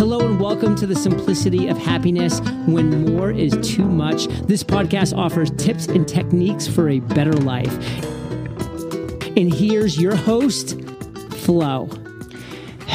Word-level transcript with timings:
Hello 0.00 0.20
and 0.20 0.40
welcome 0.40 0.74
to 0.76 0.86
the 0.86 0.96
simplicity 0.96 1.68
of 1.68 1.76
happiness 1.76 2.40
when 2.64 3.04
more 3.14 3.30
is 3.30 3.52
too 3.60 3.84
much. 3.84 4.28
This 4.46 4.64
podcast 4.64 5.14
offers 5.14 5.50
tips 5.50 5.88
and 5.88 6.08
techniques 6.08 6.66
for 6.66 6.88
a 6.88 7.00
better 7.00 7.34
life. 7.34 7.70
And 9.36 9.52
here's 9.52 10.00
your 10.00 10.16
host, 10.16 10.80
Flo. 11.32 11.90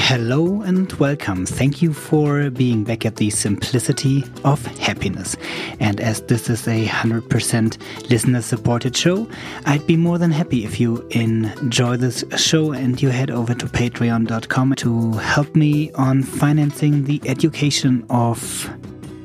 Hello 0.08 0.62
and 0.62 0.94
welcome. 0.94 1.48
Thank 1.48 1.82
you 1.82 1.92
for 1.92 2.52
being 2.52 2.84
back 2.84 3.08
at 3.08 3.16
the 3.16 3.32
simplicity 3.32 4.24
of 4.44 4.64
happiness. 4.78 5.36
And 5.80 6.00
as 6.00 6.22
this 6.22 6.48
is 6.48 6.68
a 6.68 6.86
100% 6.86 8.12
listener 8.12 8.44
supported 8.44 8.96
show, 8.96 9.28
I'd 9.66 9.88
be 9.88 9.98
more 9.98 10.20
than 10.20 10.30
happy 10.30 10.64
if 10.64 10.80
you 10.80 11.02
enjoy 11.10 11.98
this 11.98 12.24
show 12.38 12.72
and 12.72 13.02
you 13.02 13.10
head 13.10 13.32
over 13.32 13.56
to 13.56 13.66
patreon.com 13.66 14.76
to 14.76 15.12
help 15.14 15.56
me 15.56 15.92
on 15.94 16.22
financing 16.22 17.06
the 17.06 17.20
education 17.26 18.06
of 18.12 18.70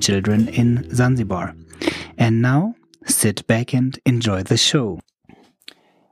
children 0.01 0.49
in 0.49 0.89
Zanzibar. 0.95 1.55
And 2.17 2.41
now, 2.41 2.75
sit 3.05 3.47
back 3.47 3.75
and 3.75 3.99
enjoy 4.07 4.45
the 4.45 4.57
show. 4.57 5.01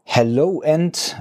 Hello 0.05 0.61
and 0.61 1.15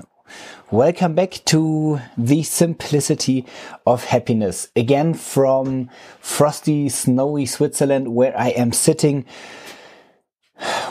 Welcome 0.72 1.16
back 1.16 1.32
to 1.46 2.02
the 2.18 2.44
simplicity 2.44 3.46
of 3.86 4.04
happiness. 4.04 4.68
Again 4.76 5.14
from 5.14 5.90
frosty, 6.20 6.90
snowy 6.90 7.46
Switzerland, 7.46 8.14
where 8.14 8.38
I 8.38 8.50
am 8.50 8.74
sitting, 8.74 9.24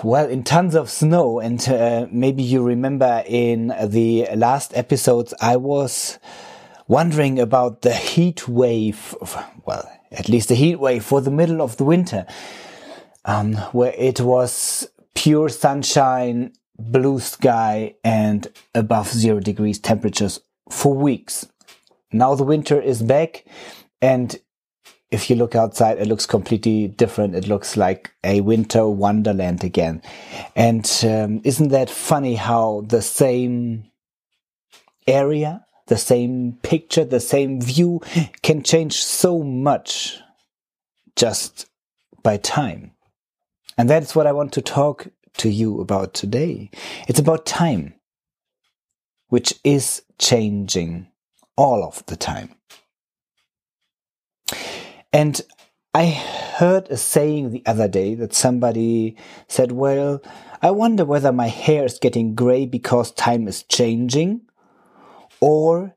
well, 0.03 0.27
in 0.31 0.45
tons 0.45 0.75
of 0.75 0.89
snow. 0.89 1.41
And 1.41 1.69
uh, 1.69 2.07
maybe 2.11 2.43
you 2.43 2.63
remember 2.63 3.23
in 3.27 3.75
the 3.85 4.29
last 4.35 4.75
episodes, 4.75 5.35
I 5.43 5.57
was 5.57 6.19
wondering 6.89 7.39
about 7.39 7.83
the 7.83 7.93
heat 7.93 8.49
wave, 8.49 9.15
well, 9.67 9.87
at 10.11 10.31
least 10.31 10.49
the 10.49 10.55
heat 10.55 10.77
wave 10.77 11.05
for 11.05 11.21
the 11.21 11.31
middle 11.31 11.61
of 11.61 11.77
the 11.77 11.85
winter, 11.85 12.25
um, 13.27 13.57
where 13.73 13.93
it 13.99 14.23
was 14.23 14.89
pure 15.15 15.51
sunshine 15.51 16.55
blue 16.79 17.21
sky 17.21 17.95
and 18.05 18.49
above 18.75 19.09
zero 19.09 19.41
degrees 19.41 19.79
temperatures 19.79 20.41
for 20.71 20.95
weeks. 20.95 21.47
Now 22.13 22.35
the 22.35 22.45
winter 22.45 22.81
is 22.81 23.03
back 23.03 23.45
and 24.01 24.39
if 25.11 25.31
you 25.31 25.37
look 25.37 25.55
outside, 25.55 25.99
it 25.99 26.09
looks 26.09 26.27
completely 26.27 26.89
different. 26.89 27.37
It 27.37 27.47
looks 27.47 27.77
like 27.77 28.13
a 28.25 28.41
winter 28.41 28.89
wonderland 28.89 29.63
again. 29.63 30.03
And 30.57 30.85
um, 31.05 31.41
isn't 31.45 31.69
that 31.69 31.91
funny 31.91 32.35
how 32.35 32.85
the 32.87 33.03
same 33.03 33.91
area, 35.07 35.65
the 35.87 35.97
same 35.97 36.59
picture, 36.63 37.05
the 37.05 37.21
same 37.21 37.61
view 37.61 38.01
can 38.43 38.63
change 38.63 39.05
so 39.05 39.43
much 39.43 40.19
just 41.15 41.67
by 42.23 42.37
time? 42.37 42.91
And 43.79 43.89
that's 43.89 44.17
what 44.17 44.27
I 44.27 44.33
want 44.33 44.53
to 44.55 44.63
talk 44.63 45.07
to 45.39 45.49
you 45.49 45.81
about 45.81 46.15
today. 46.15 46.71
It's 47.09 47.19
about 47.19 47.47
time, 47.47 47.95
which 49.29 49.55
is 49.65 50.03
changing 50.19 51.09
all 51.57 51.85
of 51.85 52.05
the 52.07 52.17
time. 52.17 52.55
And 55.13 55.41
I 55.95 56.07
heard 56.07 56.89
a 56.91 56.97
saying 56.97 57.51
the 57.51 57.63
other 57.65 57.89
day 57.89 58.15
that 58.17 58.35
somebody 58.35 59.17
said, 59.49 59.73
Well, 59.73 60.23
I 60.61 60.71
wonder 60.71 61.05
whether 61.05 61.33
my 61.33 61.49
hair 61.49 61.85
is 61.85 61.99
getting 61.99 62.35
gray 62.35 62.67
because 62.67 63.13
time 63.13 63.49
is 63.49 63.63
changing, 63.63 64.43
or 65.41 65.97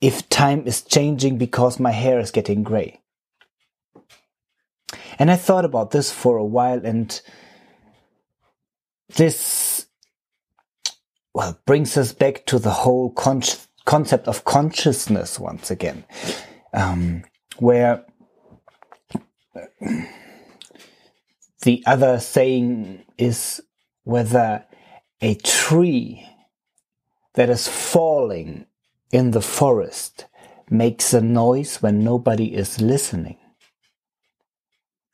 if 0.00 0.28
time 0.28 0.66
is 0.66 0.82
changing 0.82 1.38
because 1.38 1.78
my 1.78 1.92
hair 1.92 2.18
is 2.18 2.30
getting 2.30 2.62
gray. 2.62 3.00
And 5.18 5.30
I 5.30 5.36
thought 5.36 5.64
about 5.64 5.90
this 5.90 6.10
for 6.10 6.36
a 6.36 6.44
while 6.44 6.84
and 6.84 7.20
this 9.16 9.86
well 11.34 11.58
brings 11.66 11.96
us 11.96 12.12
back 12.12 12.46
to 12.46 12.58
the 12.58 12.70
whole 12.70 13.10
con- 13.10 13.42
concept 13.84 14.28
of 14.28 14.44
consciousness 14.44 15.38
once 15.38 15.70
again, 15.70 16.04
um, 16.72 17.24
where 17.58 18.04
the 21.62 21.82
other 21.86 22.20
saying 22.20 23.04
is 23.16 23.60
whether 24.04 24.64
a 25.20 25.34
tree 25.36 26.26
that 27.34 27.50
is 27.50 27.68
falling 27.68 28.66
in 29.12 29.30
the 29.30 29.40
forest 29.40 30.26
makes 30.70 31.14
a 31.14 31.20
noise 31.20 31.80
when 31.82 32.04
nobody 32.04 32.54
is 32.54 32.80
listening. 32.80 33.38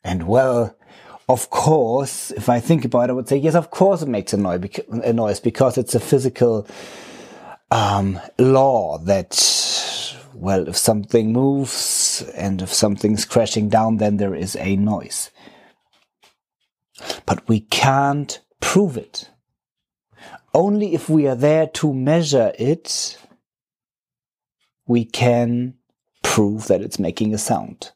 And 0.02 0.26
well, 0.26 0.76
of 1.28 1.50
course, 1.50 2.30
if 2.32 2.48
I 2.48 2.60
think 2.60 2.84
about 2.84 3.08
it, 3.08 3.10
I 3.10 3.14
would 3.14 3.28
say, 3.28 3.36
yes, 3.36 3.54
of 3.54 3.70
course 3.70 4.02
it 4.02 4.08
makes 4.08 4.32
a 4.32 4.36
noise, 4.36 5.40
because 5.40 5.78
it's 5.78 5.94
a 5.94 6.00
physical 6.00 6.66
um, 7.70 8.20
law 8.38 8.98
that, 8.98 10.16
well, 10.34 10.68
if 10.68 10.76
something 10.76 11.32
moves 11.32 12.22
and 12.34 12.60
if 12.60 12.72
something's 12.72 13.24
crashing 13.24 13.68
down, 13.68 13.96
then 13.96 14.18
there 14.18 14.34
is 14.34 14.54
a 14.56 14.76
noise. 14.76 15.30
But 17.26 17.48
we 17.48 17.60
can't 17.60 18.40
prove 18.60 18.96
it. 18.96 19.30
Only 20.52 20.94
if 20.94 21.08
we 21.08 21.26
are 21.26 21.34
there 21.34 21.66
to 21.68 21.92
measure 21.92 22.52
it, 22.58 23.18
we 24.86 25.04
can 25.04 25.74
prove 26.22 26.68
that 26.68 26.82
it's 26.82 26.98
making 26.98 27.34
a 27.34 27.38
sound. 27.38 27.92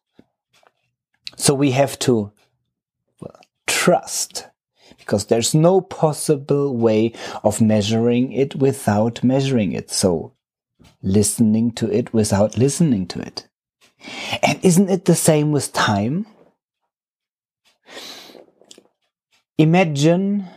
So 1.37 1.55
we 1.55 1.71
have 1.73 1.99
to 2.01 2.33
trust 3.69 4.49
because 4.99 5.27
there's 5.27 5.55
no 5.55 5.81
possible 5.81 6.77
way 6.77 7.13
of 7.45 7.61
measuring 7.61 8.33
it 8.33 8.57
without 8.57 9.23
measuring 9.23 9.73
it. 9.73 9.91
So 9.91 10.35
listening 11.03 11.71
to 11.73 11.91
it 11.91 12.13
without 12.13 12.59
listening 12.59 13.07
to 13.09 13.21
it. 13.21 13.49
And 14.43 14.59
isn't 14.65 14.91
it 14.91 15.05
the 15.05 15.15
same 15.15 15.53
with 15.53 15.73
time? 15.73 16.27
Imagine 19.57 20.49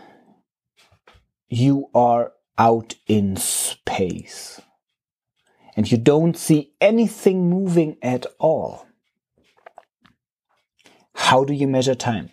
you 1.49 1.89
are 1.93 2.33
out 2.57 2.95
in 3.07 3.35
space 3.35 4.61
and 5.75 5.91
you 5.91 5.97
don't 5.97 6.37
see 6.37 6.73
anything 6.79 7.49
moving 7.49 7.97
at 8.01 8.25
all. 8.39 8.85
How 11.15 11.43
do 11.43 11.53
you 11.53 11.67
measure 11.67 11.95
time? 11.95 12.29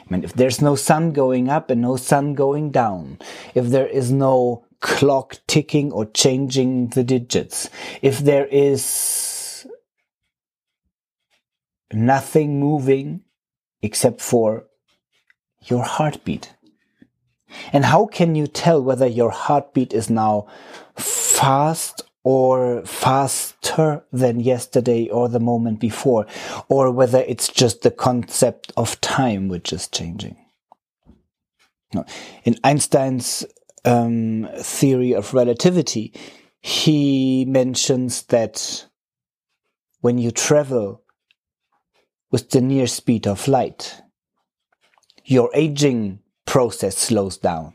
I 0.00 0.12
mean, 0.12 0.24
if 0.24 0.32
there's 0.32 0.60
no 0.60 0.76
sun 0.76 1.12
going 1.12 1.48
up 1.48 1.70
and 1.70 1.80
no 1.80 1.96
sun 1.96 2.34
going 2.34 2.70
down, 2.70 3.18
if 3.54 3.66
there 3.66 3.86
is 3.86 4.12
no 4.12 4.64
clock 4.80 5.38
ticking 5.46 5.92
or 5.92 6.06
changing 6.06 6.88
the 6.88 7.04
digits, 7.04 7.68
if 8.02 8.18
there 8.18 8.46
is 8.46 9.66
nothing 11.92 12.60
moving 12.60 13.22
except 13.82 14.20
for 14.20 14.64
your 15.64 15.82
heartbeat. 15.82 16.54
And 17.72 17.84
how 17.86 18.06
can 18.06 18.34
you 18.34 18.46
tell 18.46 18.82
whether 18.82 19.06
your 19.06 19.30
heartbeat 19.30 19.92
is 19.92 20.10
now 20.10 20.46
fast 20.96 22.02
or 22.30 22.84
faster 22.84 24.04
than 24.12 24.38
yesterday 24.38 25.08
or 25.08 25.30
the 25.30 25.40
moment 25.40 25.80
before, 25.80 26.26
or 26.68 26.90
whether 26.90 27.24
it's 27.26 27.48
just 27.48 27.80
the 27.80 27.90
concept 27.90 28.70
of 28.76 29.00
time 29.00 29.48
which 29.48 29.72
is 29.72 29.88
changing. 29.88 30.36
In 32.44 32.54
Einstein's 32.62 33.46
um, 33.86 34.46
theory 34.58 35.14
of 35.14 35.32
relativity, 35.32 36.12
he 36.60 37.46
mentions 37.46 38.24
that 38.24 38.84
when 40.02 40.18
you 40.18 40.30
travel 40.30 41.02
with 42.30 42.50
the 42.50 42.60
near 42.60 42.86
speed 42.86 43.26
of 43.26 43.48
light, 43.48 44.02
your 45.24 45.48
aging 45.54 46.18
process 46.44 46.98
slows 46.98 47.38
down. 47.38 47.72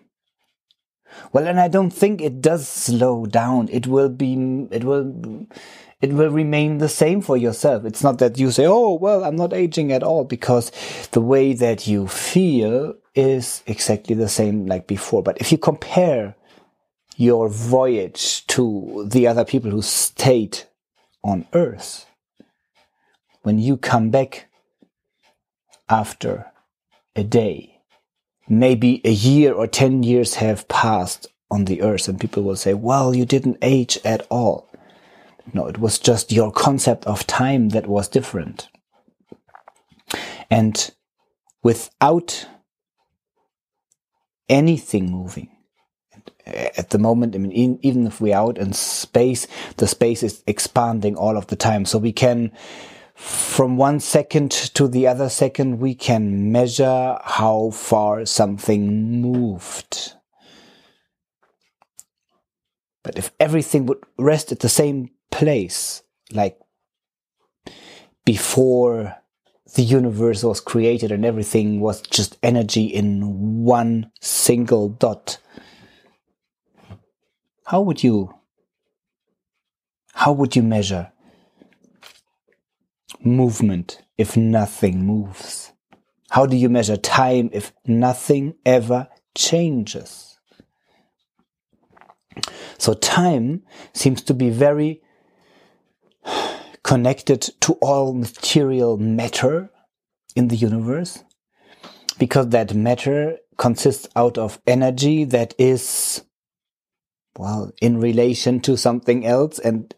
Well, 1.31 1.47
and 1.47 1.59
I 1.59 1.67
don't 1.67 1.91
think 1.91 2.21
it 2.21 2.41
does 2.41 2.67
slow 2.67 3.25
down. 3.25 3.69
It 3.71 3.87
will 3.87 4.09
be, 4.09 4.67
it 4.71 4.83
will, 4.83 5.47
it 6.01 6.13
will 6.13 6.29
remain 6.29 6.79
the 6.79 6.89
same 6.89 7.21
for 7.21 7.37
yourself. 7.37 7.85
It's 7.85 8.03
not 8.03 8.17
that 8.19 8.37
you 8.37 8.51
say, 8.51 8.65
oh, 8.65 8.93
well, 8.93 9.23
I'm 9.23 9.35
not 9.35 9.53
aging 9.53 9.91
at 9.91 10.03
all 10.03 10.25
because 10.25 10.71
the 11.11 11.21
way 11.21 11.53
that 11.53 11.87
you 11.87 12.07
feel 12.07 12.95
is 13.15 13.63
exactly 13.67 14.15
the 14.15 14.29
same 14.29 14.65
like 14.65 14.87
before. 14.87 15.23
But 15.23 15.39
if 15.39 15.51
you 15.51 15.57
compare 15.57 16.35
your 17.15 17.47
voyage 17.47 18.45
to 18.47 19.05
the 19.07 19.27
other 19.27 19.45
people 19.45 19.71
who 19.71 19.81
stayed 19.81 20.59
on 21.23 21.45
Earth, 21.53 22.05
when 23.43 23.59
you 23.59 23.77
come 23.77 24.09
back 24.09 24.47
after 25.89 26.47
a 27.15 27.23
day, 27.23 27.72
maybe 28.47 29.01
a 29.05 29.11
year 29.11 29.53
or 29.53 29.67
10 29.67 30.03
years 30.03 30.35
have 30.35 30.67
passed 30.67 31.27
on 31.49 31.65
the 31.65 31.81
earth 31.81 32.07
and 32.07 32.19
people 32.19 32.43
will 32.43 32.55
say, 32.55 32.73
well, 32.73 33.15
you 33.15 33.25
didn't 33.25 33.57
age 33.61 33.99
at 34.03 34.25
all. 34.29 34.69
No, 35.53 35.67
it 35.67 35.77
was 35.77 35.99
just 35.99 36.31
your 36.31 36.51
concept 36.51 37.05
of 37.05 37.27
time 37.27 37.69
that 37.69 37.87
was 37.87 38.07
different. 38.07 38.69
And 40.49 40.91
without 41.61 42.47
anything 44.49 45.11
moving, 45.11 45.49
at 46.45 46.89
the 46.89 46.99
moment, 46.99 47.35
I 47.35 47.37
mean, 47.37 47.79
even 47.81 48.07
if 48.07 48.19
we're 48.19 48.35
out 48.35 48.57
in 48.57 48.73
space, 48.73 49.47
the 49.77 49.87
space 49.87 50.23
is 50.23 50.43
expanding 50.45 51.15
all 51.15 51.37
of 51.37 51.47
the 51.47 51.55
time. 51.55 51.85
So 51.85 51.97
we 51.97 52.11
can, 52.11 52.51
from 53.15 53.77
one 53.77 53.99
second 53.99 54.51
to 54.51 54.87
the 54.87 55.07
other 55.07 55.29
second, 55.29 55.79
we 55.79 55.93
can 55.95 56.51
measure 56.51 57.17
how 57.23 57.69
far 57.71 58.25
something 58.25 59.21
moved. 59.21 60.13
But 63.03 63.17
if 63.17 63.31
everything 63.39 63.85
would 63.85 63.99
rest 64.17 64.51
at 64.51 64.59
the 64.59 64.69
same 64.69 65.11
place, 65.29 66.01
like 66.31 66.59
before 68.25 69.17
the 69.75 69.83
universe 69.83 70.43
was 70.43 70.59
created 70.59 71.11
and 71.11 71.25
everything 71.25 71.79
was 71.79 72.01
just 72.01 72.37
energy 72.41 72.85
in 72.85 73.63
one 73.63 74.11
single 74.21 74.89
dot, 74.89 75.37
how 77.65 77.81
would 77.81 78.03
you 78.03 78.33
how 80.13 80.31
would 80.31 80.55
you 80.55 80.61
measure 80.61 81.12
movement 83.23 84.01
if 84.17 84.37
nothing 84.37 85.05
moves? 85.05 85.71
How 86.29 86.45
do 86.45 86.55
you 86.55 86.69
measure 86.69 86.97
time 86.97 87.49
if 87.53 87.73
nothing 87.85 88.55
ever 88.65 89.07
changes? 89.35 90.39
So 92.77 92.93
time 92.93 93.63
seems 93.93 94.21
to 94.23 94.33
be 94.33 94.49
very 94.49 95.01
connected 96.83 97.41
to 97.61 97.73
all 97.81 98.13
material 98.13 98.97
matter 98.97 99.69
in 100.35 100.47
the 100.47 100.55
universe 100.55 101.23
because 102.17 102.49
that 102.49 102.73
matter 102.73 103.37
consists 103.57 104.07
out 104.15 104.37
of 104.37 104.59
energy 104.65 105.23
that 105.25 105.53
is 105.57 106.23
well, 107.37 107.71
in 107.81 107.99
relation 107.99 108.59
to 108.61 108.77
something 108.77 109.25
else 109.25 109.59
and 109.59 109.93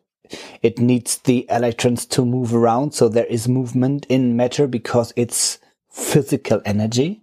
it 0.61 0.79
needs 0.79 1.17
the 1.19 1.45
electrons 1.49 2.05
to 2.07 2.25
move 2.25 2.53
around. 2.53 2.93
So 2.93 3.09
there 3.09 3.25
is 3.25 3.47
movement 3.47 4.05
in 4.09 4.35
matter 4.35 4.67
because 4.67 5.13
it's 5.15 5.59
physical 5.89 6.61
energy. 6.65 7.21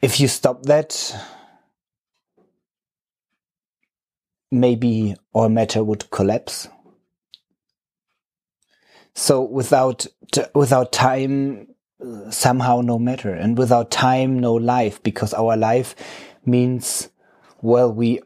If 0.00 0.18
you 0.18 0.28
stop 0.28 0.64
that, 0.64 1.14
maybe 4.50 5.14
all 5.32 5.48
matter 5.48 5.84
would 5.84 6.10
collapse. 6.10 6.68
So 9.14 9.42
without, 9.42 10.06
without 10.54 10.92
time, 10.92 11.68
somehow 12.30 12.80
no 12.80 12.98
matter 12.98 13.32
and 13.32 13.56
without 13.56 13.90
time, 13.90 14.40
no 14.40 14.54
life 14.54 15.02
because 15.02 15.32
our 15.34 15.56
life 15.56 15.94
means, 16.44 17.08
well, 17.60 17.92
we, 17.92 18.20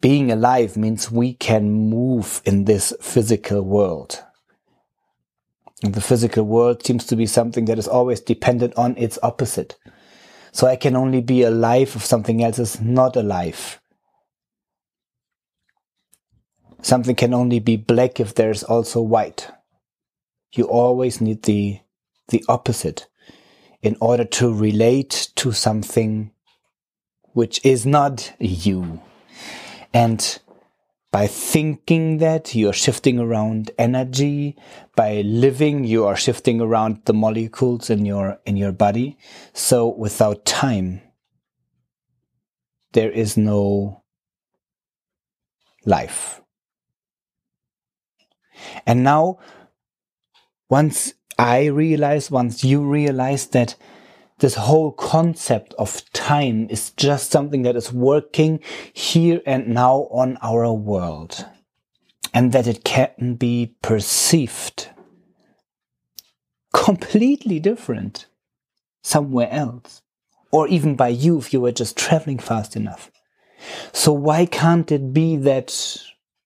being 0.00 0.30
alive 0.30 0.76
means 0.76 1.10
we 1.10 1.34
can 1.34 1.70
move 1.70 2.40
in 2.44 2.64
this 2.64 2.92
physical 3.00 3.62
world. 3.62 4.22
And 5.82 5.94
the 5.94 6.00
physical 6.00 6.44
world 6.44 6.84
seems 6.84 7.04
to 7.06 7.16
be 7.16 7.26
something 7.26 7.66
that 7.66 7.78
is 7.78 7.88
always 7.88 8.20
dependent 8.20 8.74
on 8.76 8.96
its 8.96 9.18
opposite. 9.22 9.76
So 10.52 10.66
I 10.66 10.76
can 10.76 10.96
only 10.96 11.20
be 11.20 11.42
alive 11.42 11.94
if 11.96 12.04
something 12.04 12.42
else 12.42 12.58
is 12.58 12.80
not 12.80 13.16
alive. 13.16 13.80
Something 16.80 17.16
can 17.16 17.34
only 17.34 17.60
be 17.60 17.76
black 17.76 18.20
if 18.20 18.34
there's 18.34 18.62
also 18.62 19.02
white. 19.02 19.50
You 20.54 20.64
always 20.64 21.20
need 21.20 21.42
the, 21.42 21.80
the 22.28 22.44
opposite 22.48 23.06
in 23.82 23.96
order 24.00 24.24
to 24.24 24.52
relate 24.52 25.30
to 25.36 25.52
something 25.52 26.30
which 27.32 27.64
is 27.64 27.84
not 27.84 28.32
you. 28.38 29.00
And 29.94 30.40
by 31.12 31.28
thinking 31.28 32.18
that 32.18 32.56
you 32.56 32.68
are 32.68 32.72
shifting 32.72 33.20
around 33.20 33.70
energy, 33.78 34.56
by 34.96 35.20
living 35.20 35.84
you 35.84 36.04
are 36.04 36.16
shifting 36.16 36.60
around 36.60 37.02
the 37.04 37.14
molecules 37.14 37.88
in 37.88 38.04
your 38.04 38.40
in 38.44 38.56
your 38.56 38.72
body. 38.72 39.16
So 39.52 39.86
without 39.86 40.44
time 40.44 41.00
there 42.94 43.12
is 43.12 43.36
no 43.36 44.02
life. 45.86 46.40
And 48.86 49.04
now 49.04 49.38
once 50.68 51.14
I 51.38 51.66
realize, 51.66 52.30
once 52.30 52.64
you 52.64 52.82
realize 52.82 53.46
that 53.48 53.76
this 54.38 54.54
whole 54.56 54.92
concept 54.92 55.74
of 55.78 56.02
time 56.12 56.68
is 56.68 56.90
just 56.90 57.30
something 57.30 57.62
that 57.62 57.76
is 57.76 57.92
working 57.92 58.60
here 58.92 59.40
and 59.46 59.68
now 59.68 60.08
on 60.10 60.36
our 60.42 60.72
world 60.72 61.46
and 62.32 62.52
that 62.52 62.66
it 62.66 62.84
can 62.84 63.36
be 63.36 63.74
perceived 63.80 64.88
completely 66.72 67.60
different 67.60 68.26
somewhere 69.02 69.48
else 69.50 70.02
or 70.50 70.66
even 70.68 70.96
by 70.96 71.08
you 71.08 71.38
if 71.38 71.52
you 71.52 71.60
were 71.60 71.72
just 71.72 71.96
traveling 71.96 72.38
fast 72.38 72.76
enough. 72.76 73.10
So 73.92 74.12
why 74.12 74.46
can't 74.46 74.90
it 74.90 75.12
be 75.12 75.36
that 75.36 75.96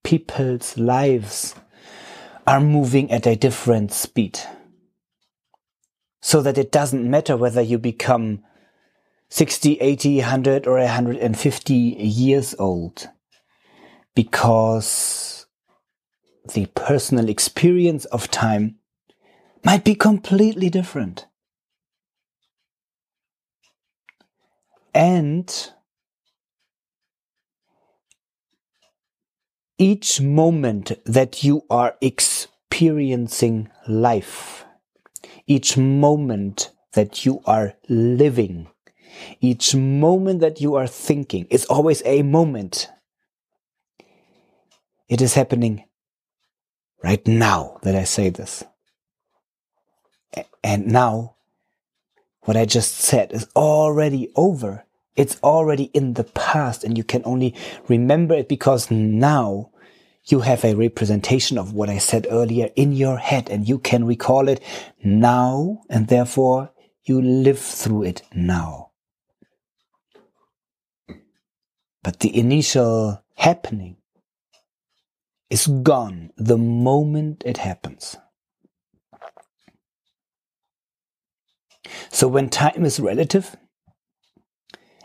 people's 0.05 0.76
lives 0.76 1.55
are 2.46 2.61
moving 2.61 3.11
at 3.11 3.26
a 3.26 3.37
different 3.37 3.93
speed? 3.93 4.38
So 6.29 6.43
that 6.43 6.59
it 6.59 6.71
doesn't 6.71 7.11
matter 7.11 7.39
whether 7.39 7.63
you 7.63 7.79
become 7.79 8.45
60, 9.31 9.81
80, 9.81 10.19
100 10.19 10.67
or 10.67 10.77
150 10.77 11.75
years 11.75 12.55
old 12.59 13.09
because 14.15 15.47
the 16.53 16.67
personal 16.75 17.31
experience 17.31 18.05
of 18.05 18.31
time 18.31 18.77
might 19.65 19.85
be 19.85 19.95
completely 19.95 20.69
different. 20.69 21.25
And 24.93 25.51
each 29.79 30.21
moment 30.21 30.93
that 31.07 31.43
you 31.43 31.63
are 31.71 31.97
experiencing 32.03 33.70
life 33.87 34.67
each 35.48 35.76
moment 35.76 36.70
that 36.93 37.24
you 37.24 37.40
are 37.46 37.74
living, 37.88 38.69
each 39.40 39.74
moment 39.74 40.40
that 40.40 40.60
you 40.60 40.76
are 40.76 40.86
thinking 40.86 41.46
is 41.50 41.64
always 41.64 42.02
a 42.05 42.22
moment. 42.22 42.88
It 45.08 45.20
is 45.20 45.34
happening 45.34 45.84
right 47.02 47.26
now 47.26 47.78
that 47.82 47.96
I 47.96 48.05
say 48.05 48.28
this. 48.28 48.62
And 50.62 50.86
now, 50.88 51.36
what 52.43 52.56
I 52.56 52.67
just 52.67 52.94
said 52.94 53.32
is 53.32 53.48
already 53.56 54.31
over. 54.36 54.84
It's 55.17 55.40
already 55.43 55.84
in 55.94 56.12
the 56.12 56.24
past, 56.24 56.84
and 56.84 56.96
you 56.96 57.05
can 57.05 57.22
only 57.24 57.55
remember 57.88 58.34
it 58.34 58.48
because 58.48 58.90
now 58.90 59.70
you 60.31 60.41
have 60.41 60.65
a 60.65 60.75
representation 60.75 61.56
of 61.56 61.73
what 61.73 61.89
I 61.89 61.99
said 61.99 62.27
earlier 62.31 62.69
in 62.77 62.93
your 62.93 63.17
head 63.17 63.49
and 63.49 63.67
you 63.67 63.79
can 63.79 64.05
recall 64.05 64.49
it 64.49 64.63
now 65.03 65.81
and 65.89 66.08
therefore 66.08 66.70
you 67.05 67.23
live 67.23 67.58
through 67.58 68.05
it 68.05 68.23
now. 68.35 68.91
But 72.03 72.20
the 72.20 72.37
initial 72.37 73.25
happening 73.37 73.97
is 75.49 75.67
gone 75.67 76.31
the 76.37 76.58
moment 76.58 77.43
it 77.47 77.56
happens. 77.56 78.17
So 82.11 82.29
when 82.29 82.51
time 82.51 82.85
is 82.85 83.01
relative 83.01 83.56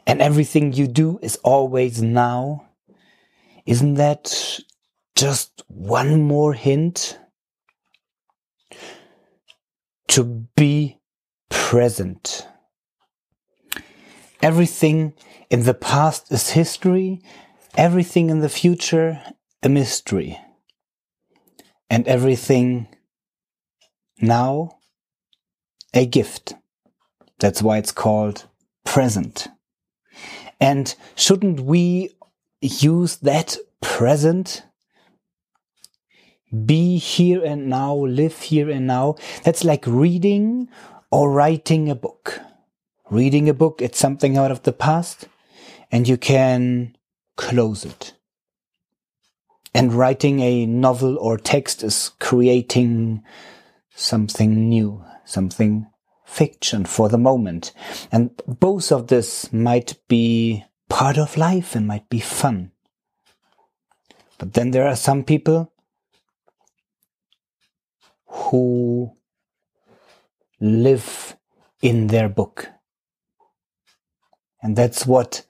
and 0.06 0.22
everything 0.22 0.74
you 0.74 0.88
do 0.88 1.18
is 1.22 1.38
always 1.38 2.01
now, 2.01 2.68
isn't 3.65 3.94
that 3.94 4.60
just 5.15 5.63
one 5.67 6.22
more 6.22 6.53
hint 6.53 7.20
to 10.10 10.24
be 10.55 11.00
present. 11.50 12.48
Everything 14.41 15.13
in 15.50 15.63
the 15.63 15.74
past 15.74 16.32
is 16.32 16.51
history, 16.51 17.22
everything 17.75 18.29
in 18.29 18.39
the 18.39 18.50
future 18.50 19.22
a 19.62 19.70
mystery, 19.70 20.38
and 21.89 22.08
everything 22.08 22.88
now 24.20 24.77
a 25.93 26.05
gift. 26.05 26.53
That's 27.39 27.62
why 27.62 27.77
it's 27.77 27.91
called 27.91 28.48
present. 28.84 29.48
And 30.60 30.93
shouldn't 31.15 31.62
we 31.62 32.15
use 32.62 33.17
that 33.17 33.58
present 33.82 34.63
be 36.53 36.98
here 36.98 37.43
and 37.43 37.67
now, 37.67 37.95
live 37.95 38.41
here 38.41 38.69
and 38.69 38.88
now. 38.88 39.15
That's 39.43 39.63
like 39.63 39.86
reading 39.88 40.69
or 41.12 41.31
writing 41.31 41.89
a 41.89 41.95
book. 41.95 42.39
Reading 43.10 43.50
a 43.50 43.53
book, 43.53 43.81
it's 43.81 44.00
something 44.00 44.38
out 44.38 44.51
of 44.51 44.63
the 44.63 44.74
past 44.74 45.27
and 45.91 46.07
you 46.07 46.17
can 46.17 46.95
close 47.36 47.86
it. 47.86 48.13
And 49.74 49.93
writing 49.93 50.39
a 50.39 50.65
novel 50.65 51.17
or 51.17 51.38
text 51.38 51.83
is 51.83 52.12
creating 52.19 53.24
something 53.95 54.69
new, 54.69 55.03
something 55.25 55.88
fiction 56.25 56.86
for 56.86 57.10
the 57.10 57.17
moment. 57.17 57.74
And 58.12 58.31
both 58.48 58.91
of 58.91 59.07
this 59.07 59.51
might 59.51 59.95
be 60.07 60.63
part 60.89 61.17
of 61.17 61.38
life 61.38 61.75
and 61.75 61.88
might 61.88 62.07
be 62.10 62.19
fun. 62.19 62.72
But 64.38 64.53
then 64.53 64.72
there 64.72 64.88
are 64.88 64.95
some 64.95 65.24
people 65.24 65.73
who 68.34 69.16
live 70.60 71.38
in 71.82 72.08
their 72.08 72.30
book. 72.30 72.68
And 74.62 74.75
that's 74.75 75.06
what 75.06 75.46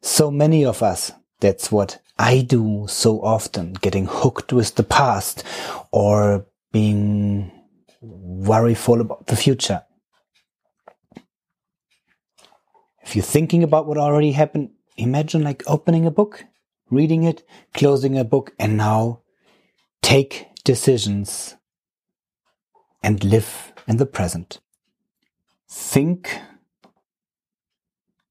so 0.00 0.30
many 0.30 0.64
of 0.64 0.82
us, 0.82 1.12
that's 1.40 1.70
what 1.70 2.00
I 2.18 2.40
do 2.40 2.86
so 2.88 3.20
often, 3.20 3.74
getting 3.74 4.06
hooked 4.06 4.52
with 4.52 4.76
the 4.76 4.84
past 4.84 5.44
or 5.90 6.46
being 6.72 7.52
worryful 8.02 9.00
about 9.00 9.26
the 9.26 9.36
future. 9.36 9.82
If 13.02 13.14
you're 13.14 13.24
thinking 13.24 13.62
about 13.62 13.86
what 13.86 13.98
already 13.98 14.32
happened, 14.32 14.70
imagine 14.96 15.42
like 15.42 15.64
opening 15.66 16.06
a 16.06 16.10
book, 16.10 16.44
reading 16.88 17.24
it, 17.24 17.42
closing 17.74 18.16
a 18.16 18.24
book, 18.24 18.52
and 18.58 18.76
now 18.76 19.22
take 20.02 20.46
decisions 20.64 21.56
and 23.02 23.24
live 23.24 23.72
in 23.86 23.96
the 23.96 24.06
present. 24.06 24.60
Think, 25.68 26.38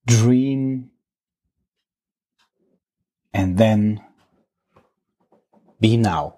dream, 0.06 0.92
and 3.34 3.58
then 3.58 4.02
be 5.80 5.98
now. 5.98 6.38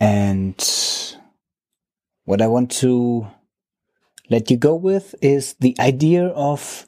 And 0.00 0.56
what 2.24 2.42
I 2.42 2.46
want 2.46 2.70
to 2.72 3.28
let 4.28 4.50
you 4.50 4.56
go 4.56 4.74
with 4.74 5.14
is 5.22 5.54
the 5.54 5.76
idea 5.78 6.26
of, 6.28 6.86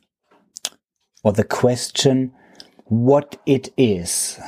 or 1.22 1.32
the 1.32 1.44
question, 1.44 2.32
what 2.84 3.40
it 3.46 3.72
is 3.76 4.40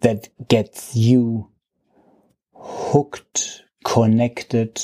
that 0.00 0.28
gets 0.48 0.96
you 0.96 1.50
hooked, 2.66 3.62
connected, 3.84 4.82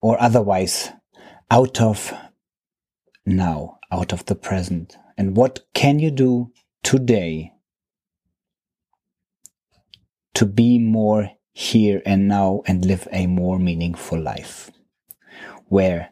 or 0.00 0.20
otherwise 0.20 0.92
out 1.50 1.80
of 1.80 2.12
now, 3.26 3.78
out 3.90 4.12
of 4.12 4.24
the 4.26 4.34
present. 4.34 4.96
And 5.16 5.36
what 5.36 5.64
can 5.74 5.98
you 5.98 6.10
do 6.10 6.52
today 6.82 7.52
to 10.34 10.46
be 10.46 10.78
more 10.78 11.30
here 11.52 12.02
and 12.04 12.28
now 12.28 12.62
and 12.66 12.84
live 12.84 13.08
a 13.12 13.26
more 13.26 13.58
meaningful 13.58 14.20
life? 14.20 14.70
Where 15.66 16.10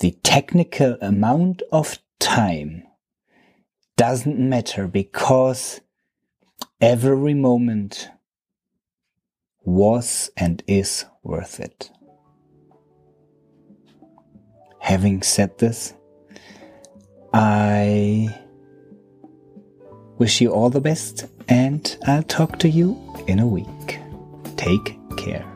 the 0.00 0.12
technical 0.22 0.96
amount 1.00 1.62
of 1.70 1.98
time 2.18 2.82
doesn't 3.96 4.38
matter 4.38 4.88
because 4.88 5.81
Every 6.82 7.32
moment 7.32 8.10
was 9.64 10.32
and 10.36 10.64
is 10.66 11.04
worth 11.22 11.60
it. 11.60 11.92
Having 14.80 15.22
said 15.22 15.58
this, 15.58 15.94
I 17.32 18.36
wish 20.18 20.40
you 20.40 20.50
all 20.50 20.70
the 20.70 20.80
best 20.80 21.26
and 21.48 21.96
I'll 22.04 22.24
talk 22.24 22.58
to 22.58 22.68
you 22.68 23.00
in 23.28 23.38
a 23.38 23.46
week. 23.46 24.00
Take 24.56 24.98
care. 25.16 25.51